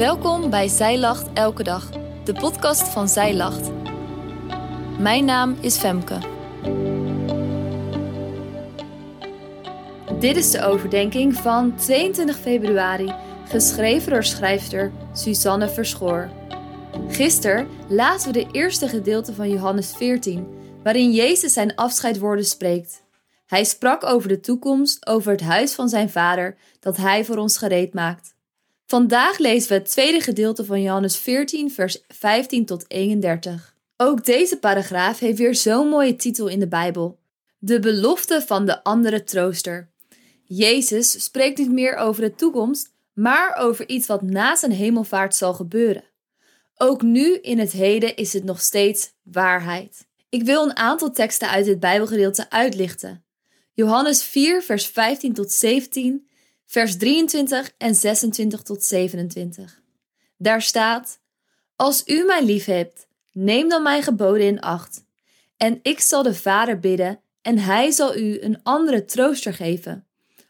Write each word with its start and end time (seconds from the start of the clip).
Welkom 0.00 0.50
bij 0.50 0.68
Zij 0.68 0.98
Lacht 0.98 1.32
Elke 1.32 1.62
Dag, 1.62 1.90
de 2.24 2.32
podcast 2.32 2.82
van 2.88 3.08
Zij 3.08 3.34
Lacht. 3.34 3.70
Mijn 4.98 5.24
naam 5.24 5.56
is 5.60 5.76
Femke. 5.76 6.18
Dit 10.20 10.36
is 10.36 10.50
de 10.50 10.64
overdenking 10.64 11.34
van 11.34 11.76
22 11.76 12.38
februari, 12.38 13.14
geschreven 13.48 14.12
door 14.12 14.24
schrijfster 14.24 14.92
Suzanne 15.12 15.68
Verschoor. 15.68 16.30
Gisteren 17.08 17.68
lazen 17.88 18.32
we 18.32 18.44
de 18.44 18.48
eerste 18.52 18.88
gedeelte 18.88 19.34
van 19.34 19.50
Johannes 19.50 19.94
14, 19.96 20.46
waarin 20.82 21.12
Jezus 21.12 21.52
zijn 21.52 21.74
afscheidwoorden 21.74 22.44
spreekt. 22.44 23.02
Hij 23.46 23.64
sprak 23.64 24.04
over 24.04 24.28
de 24.28 24.40
toekomst, 24.40 25.06
over 25.06 25.32
het 25.32 25.42
huis 25.42 25.74
van 25.74 25.88
zijn 25.88 26.10
vader 26.10 26.56
dat 26.80 26.96
hij 26.96 27.24
voor 27.24 27.36
ons 27.36 27.58
gereed 27.58 27.94
maakt. 27.94 28.38
Vandaag 28.90 29.38
lezen 29.38 29.68
we 29.68 29.74
het 29.74 29.90
tweede 29.90 30.20
gedeelte 30.20 30.64
van 30.64 30.82
Johannes 30.82 31.16
14, 31.16 31.70
vers 31.70 31.98
15 32.08 32.64
tot 32.64 32.84
31. 32.88 33.76
Ook 33.96 34.24
deze 34.24 34.58
paragraaf 34.58 35.18
heeft 35.18 35.38
weer 35.38 35.54
zo'n 35.54 35.88
mooie 35.88 36.16
titel 36.16 36.48
in 36.48 36.60
de 36.60 36.68
Bijbel: 36.68 37.18
De 37.58 37.78
belofte 37.78 38.42
van 38.46 38.66
de 38.66 38.84
andere 38.84 39.24
trooster. 39.24 39.90
Jezus 40.44 41.24
spreekt 41.24 41.58
niet 41.58 41.72
meer 41.72 41.96
over 41.96 42.22
de 42.22 42.34
toekomst, 42.34 42.92
maar 43.12 43.56
over 43.56 43.88
iets 43.88 44.06
wat 44.06 44.22
na 44.22 44.56
zijn 44.56 44.72
hemelvaart 44.72 45.34
zal 45.34 45.54
gebeuren. 45.54 46.04
Ook 46.76 47.02
nu 47.02 47.34
in 47.34 47.58
het 47.58 47.72
heden 47.72 48.16
is 48.16 48.32
het 48.32 48.44
nog 48.44 48.60
steeds 48.60 49.12
waarheid. 49.22 50.06
Ik 50.28 50.42
wil 50.42 50.62
een 50.62 50.76
aantal 50.76 51.10
teksten 51.10 51.48
uit 51.48 51.64
dit 51.64 51.80
Bijbelgedeelte 51.80 52.50
uitlichten. 52.50 53.24
Johannes 53.72 54.22
4, 54.22 54.62
vers 54.62 54.86
15 54.86 55.32
tot 55.32 55.52
17, 55.52 56.29
vers 56.70 56.96
23 56.96 57.72
en 57.78 57.94
26 57.94 58.62
tot 58.62 58.84
27. 58.84 59.82
Daar 60.36 60.62
staat: 60.62 61.20
Als 61.76 62.02
u 62.06 62.24
mij 62.24 62.44
lief 62.44 62.64
hebt, 62.64 63.08
neem 63.32 63.68
dan 63.68 63.82
mijn 63.82 64.02
geboden 64.02 64.46
in 64.46 64.60
acht. 64.60 65.04
En 65.56 65.78
ik 65.82 66.00
zal 66.00 66.22
de 66.22 66.34
Vader 66.34 66.78
bidden, 66.78 67.20
en 67.42 67.58
hij 67.58 67.90
zal 67.90 68.16
u 68.16 68.40
een 68.40 68.62
andere 68.62 69.04
trooster 69.04 69.54
geven, 69.54 70.06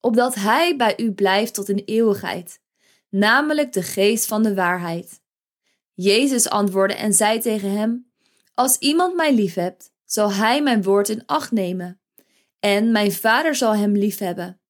opdat 0.00 0.34
hij 0.34 0.76
bij 0.76 0.94
u 0.96 1.12
blijft 1.12 1.54
tot 1.54 1.68
in 1.68 1.82
eeuwigheid, 1.84 2.60
namelijk 3.08 3.72
de 3.72 3.82
geest 3.82 4.26
van 4.26 4.42
de 4.42 4.54
waarheid. 4.54 5.20
Jezus 5.94 6.48
antwoordde 6.48 6.96
en 6.96 7.12
zei 7.12 7.40
tegen 7.40 7.70
hem: 7.70 8.12
Als 8.54 8.78
iemand 8.78 9.14
mij 9.14 9.34
lief 9.34 9.54
hebt, 9.54 9.92
zal 10.04 10.32
hij 10.32 10.62
mijn 10.62 10.82
woord 10.82 11.08
in 11.08 11.26
acht 11.26 11.50
nemen. 11.52 12.00
En 12.60 12.92
mijn 12.92 13.12
vader 13.12 13.54
zal 13.54 13.76
hem 13.76 13.92
liefhebben. 13.92 14.61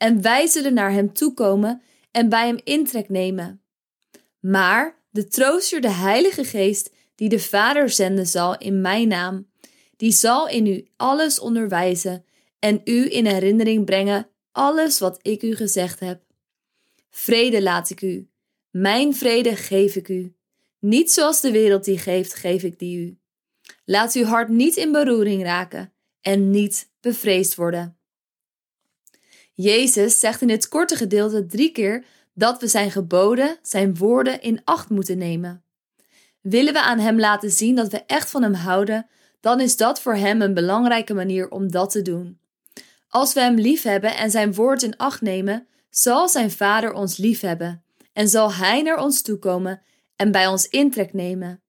En 0.00 0.22
wij 0.22 0.46
zullen 0.46 0.74
naar 0.74 0.92
hem 0.92 1.12
toekomen 1.12 1.82
en 2.10 2.28
bij 2.28 2.46
hem 2.46 2.58
intrek 2.64 3.08
nemen. 3.08 3.62
Maar 4.40 5.02
de 5.10 5.28
trooster, 5.28 5.80
de 5.80 5.90
Heilige 5.90 6.44
Geest, 6.44 6.92
die 7.14 7.28
de 7.28 7.38
Vader 7.38 7.90
zenden 7.90 8.26
zal 8.26 8.58
in 8.58 8.80
mijn 8.80 9.08
naam, 9.08 9.50
die 9.96 10.12
zal 10.12 10.48
in 10.48 10.66
u 10.66 10.86
alles 10.96 11.38
onderwijzen 11.38 12.24
en 12.58 12.80
u 12.84 13.12
in 13.12 13.26
herinnering 13.26 13.84
brengen 13.84 14.28
alles 14.52 14.98
wat 14.98 15.18
ik 15.22 15.42
u 15.42 15.56
gezegd 15.56 16.00
heb. 16.00 16.22
Vrede 17.10 17.62
laat 17.62 17.90
ik 17.90 18.02
u, 18.02 18.28
mijn 18.70 19.14
vrede 19.14 19.56
geef 19.56 19.96
ik 19.96 20.08
u. 20.08 20.34
Niet 20.78 21.12
zoals 21.12 21.40
de 21.40 21.50
wereld 21.50 21.84
die 21.84 21.98
geeft, 21.98 22.34
geef 22.34 22.62
ik 22.62 22.78
die 22.78 22.98
u. 22.98 23.18
Laat 23.84 24.14
uw 24.14 24.24
hart 24.24 24.48
niet 24.48 24.76
in 24.76 24.92
beroering 24.92 25.42
raken 25.42 25.92
en 26.20 26.50
niet 26.50 26.90
bevreesd 27.00 27.54
worden. 27.54 27.99
Jezus 29.60 30.20
zegt 30.20 30.40
in 30.40 30.50
het 30.50 30.68
korte 30.68 30.96
gedeelte 30.96 31.46
drie 31.46 31.72
keer 31.72 32.04
dat 32.34 32.60
we 32.60 32.68
zijn 32.68 32.90
geboden, 32.90 33.58
zijn 33.62 33.96
woorden 33.96 34.42
in 34.42 34.60
acht 34.64 34.88
moeten 34.88 35.18
nemen. 35.18 35.64
Willen 36.40 36.72
we 36.72 36.82
aan 36.82 36.98
Hem 36.98 37.20
laten 37.20 37.50
zien 37.50 37.74
dat 37.74 37.88
we 37.88 38.04
echt 38.06 38.30
van 38.30 38.42
Hem 38.42 38.54
houden, 38.54 39.06
dan 39.40 39.60
is 39.60 39.76
dat 39.76 40.00
voor 40.00 40.14
Hem 40.14 40.42
een 40.42 40.54
belangrijke 40.54 41.14
manier 41.14 41.50
om 41.50 41.70
dat 41.70 41.90
te 41.90 42.02
doen. 42.02 42.38
Als 43.08 43.32
we 43.32 43.40
Hem 43.40 43.54
liefhebben 43.54 44.16
en 44.16 44.30
Zijn 44.30 44.54
woord 44.54 44.82
in 44.82 44.96
acht 44.96 45.20
nemen, 45.20 45.66
zal 45.90 46.28
Zijn 46.28 46.50
Vader 46.50 46.92
ons 46.92 47.16
liefhebben 47.16 47.82
en 48.12 48.28
zal 48.28 48.52
Hij 48.52 48.82
naar 48.82 49.02
ons 49.02 49.22
toekomen 49.22 49.82
en 50.16 50.32
bij 50.32 50.46
ons 50.46 50.68
intrek 50.68 51.12
nemen. 51.12 51.62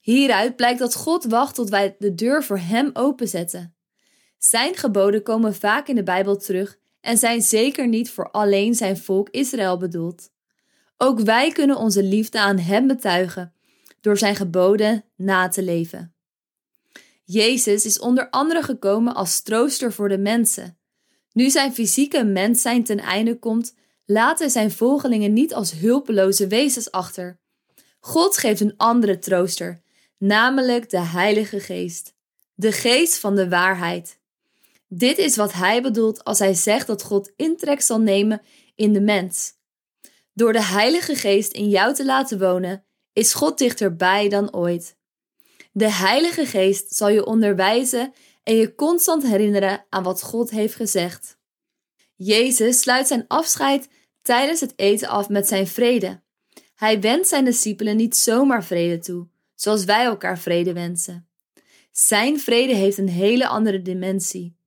Hieruit 0.00 0.56
blijkt 0.56 0.78
dat 0.78 0.94
God 0.94 1.24
wacht 1.24 1.54
tot 1.54 1.68
wij 1.68 1.96
de 1.98 2.14
deur 2.14 2.44
voor 2.44 2.58
Hem 2.58 2.90
openzetten. 2.92 3.74
Zijn 4.38 4.76
geboden 4.76 5.22
komen 5.22 5.54
vaak 5.54 5.88
in 5.88 5.94
de 5.94 6.02
Bijbel 6.02 6.36
terug 6.36 6.78
en 7.08 7.18
zijn 7.18 7.42
zeker 7.42 7.88
niet 7.88 8.10
voor 8.10 8.30
alleen 8.30 8.74
zijn 8.74 8.96
volk 8.96 9.28
Israël 9.30 9.76
bedoeld. 9.76 10.30
Ook 10.96 11.20
wij 11.20 11.50
kunnen 11.52 11.76
onze 11.76 12.02
liefde 12.02 12.40
aan 12.40 12.58
Hem 12.58 12.86
betuigen 12.86 13.52
door 14.00 14.18
Zijn 14.18 14.36
geboden 14.36 15.04
na 15.16 15.48
te 15.48 15.62
leven. 15.62 16.14
Jezus 17.24 17.84
is 17.84 17.98
onder 17.98 18.30
andere 18.30 18.62
gekomen 18.62 19.14
als 19.14 19.42
trooster 19.42 19.92
voor 19.92 20.08
de 20.08 20.18
mensen. 20.18 20.78
Nu 21.32 21.50
zijn 21.50 21.74
fysieke 21.74 22.24
mens 22.24 22.62
zijn 22.62 22.84
ten 22.84 22.98
einde 22.98 23.38
komt, 23.38 23.74
laten 24.04 24.50
zijn 24.50 24.70
volgelingen 24.70 25.32
niet 25.32 25.54
als 25.54 25.72
hulpeloze 25.72 26.46
wezens 26.46 26.90
achter. 26.90 27.38
God 28.00 28.36
geeft 28.36 28.60
een 28.60 28.76
andere 28.76 29.18
trooster, 29.18 29.80
namelijk 30.18 30.90
de 30.90 31.00
Heilige 31.00 31.60
Geest, 31.60 32.14
de 32.54 32.72
geest 32.72 33.18
van 33.18 33.34
de 33.34 33.48
waarheid. 33.48 34.18
Dit 34.88 35.18
is 35.18 35.36
wat 35.36 35.52
hij 35.52 35.82
bedoelt 35.82 36.24
als 36.24 36.38
hij 36.38 36.54
zegt 36.54 36.86
dat 36.86 37.02
God 37.02 37.32
intrek 37.36 37.80
zal 37.80 38.00
nemen 38.00 38.42
in 38.74 38.92
de 38.92 39.00
mens. 39.00 39.52
Door 40.32 40.52
de 40.52 40.64
Heilige 40.64 41.14
Geest 41.14 41.52
in 41.52 41.68
jou 41.68 41.94
te 41.94 42.04
laten 42.04 42.38
wonen, 42.38 42.84
is 43.12 43.34
God 43.34 43.58
dichterbij 43.58 44.28
dan 44.28 44.54
ooit. 44.54 44.96
De 45.72 45.92
Heilige 45.92 46.46
Geest 46.46 46.94
zal 46.94 47.08
je 47.08 47.26
onderwijzen 47.26 48.12
en 48.42 48.54
je 48.54 48.74
constant 48.74 49.22
herinneren 49.22 49.86
aan 49.88 50.02
wat 50.02 50.22
God 50.22 50.50
heeft 50.50 50.74
gezegd. 50.74 51.38
Jezus 52.14 52.80
sluit 52.80 53.06
zijn 53.06 53.24
afscheid 53.26 53.88
tijdens 54.22 54.60
het 54.60 54.72
eten 54.76 55.08
af 55.08 55.28
met 55.28 55.48
zijn 55.48 55.66
vrede. 55.66 56.22
Hij 56.74 57.00
wenst 57.00 57.28
zijn 57.28 57.44
discipelen 57.44 57.96
niet 57.96 58.16
zomaar 58.16 58.64
vrede 58.64 58.98
toe, 58.98 59.28
zoals 59.54 59.84
wij 59.84 60.04
elkaar 60.04 60.38
vrede 60.38 60.72
wensen. 60.72 61.28
Zijn 61.90 62.40
vrede 62.40 62.74
heeft 62.74 62.98
een 62.98 63.08
hele 63.08 63.48
andere 63.48 63.82
dimensie. 63.82 64.57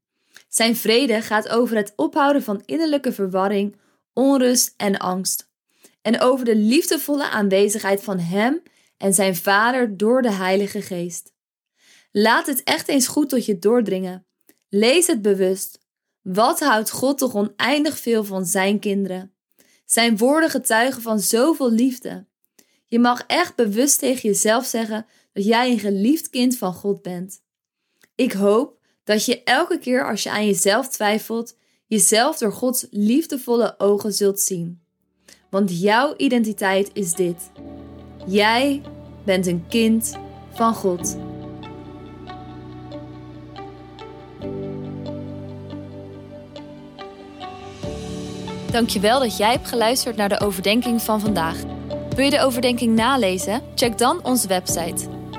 Zijn 0.54 0.76
vrede 0.76 1.22
gaat 1.22 1.50
over 1.50 1.76
het 1.76 1.94
ophouden 1.96 2.44
van 2.44 2.64
innerlijke 2.66 3.12
verwarring, 3.12 3.76
onrust 4.14 4.74
en 4.78 4.98
angst. 4.98 5.50
En 6.02 6.20
over 6.20 6.46
de 6.46 6.56
liefdevolle 6.56 7.30
aanwezigheid 7.30 8.04
van 8.04 8.20
Hem 8.20 8.62
en 8.98 9.14
zijn 9.14 9.36
Vader 9.36 9.98
door 9.98 10.22
de 10.22 10.32
Heilige 10.32 10.82
Geest. 10.82 11.34
Laat 12.12 12.46
het 12.46 12.64
echt 12.64 12.88
eens 12.88 13.08
goed 13.08 13.30
tot 13.30 13.46
je 13.46 13.60
doordringen. 13.60 14.26
Lees 14.70 15.08
het 15.08 15.22
bewust. 15.22 15.80
Wat 16.22 16.60
houdt 16.60 16.92
God 16.92 17.18
toch 17.18 17.36
oneindig 17.36 17.98
veel 17.98 18.24
van 18.24 18.46
Zijn 18.46 18.80
kinderen? 18.80 19.34
Zijn 19.86 20.18
woorden 20.18 20.50
getuigen 20.50 21.02
van 21.02 21.20
zoveel 21.20 21.72
liefde. 21.72 22.28
Je 22.86 23.00
mag 23.00 23.24
echt 23.28 23.56
bewust 23.56 24.00
tegen 24.00 24.30
jezelf 24.30 24.66
zeggen 24.66 25.06
dat 25.34 25.46
jij 25.46 25.72
een 25.72 25.80
geliefd 25.80 26.30
kind 26.30 26.58
van 26.58 26.74
God 26.74 27.02
bent. 27.02 27.42
Ik 28.16 28.32
hoop 28.32 28.81
dat 29.12 29.26
je 29.26 29.44
elke 29.44 29.78
keer 29.80 30.10
als 30.10 30.24
je 30.24 30.32
aan 30.32 30.46
jezelf 30.46 30.88
twijfelt, 30.88 31.56
jezelf 31.88 32.38
door 32.38 32.52
Gods 32.52 32.88
liefdevolle 32.92 33.76
ogen 33.78 34.14
zult 34.14 34.40
zien. 34.40 34.82
Want 35.50 35.82
jouw 35.82 36.14
identiteit 36.18 36.90
is 36.94 37.14
dit. 37.14 37.52
Jij 38.28 38.82
bent 39.26 39.48
een 39.48 39.66
kind 39.70 40.18
van 40.54 40.74
God. 40.74 41.18
Dankjewel 48.72 49.20
dat 49.20 49.38
jij 49.38 49.52
hebt 49.52 49.68
geluisterd 49.68 50.16
naar 50.16 50.30
de 50.30 50.40
overdenking 50.40 51.02
van 51.02 51.20
vandaag. 51.20 51.58
Wil 52.16 52.26
je 52.26 52.32
de 52.32 52.42
overdenking 52.42 52.96
nalezen? 52.96 53.62
Check 53.76 53.98
dan 53.98 54.24
onze 54.24 54.48
website. 54.48 55.21